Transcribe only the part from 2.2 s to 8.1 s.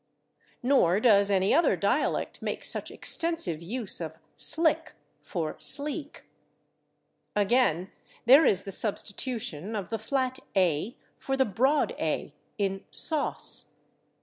make such extensive use of /slick/ for /sleek/. Again,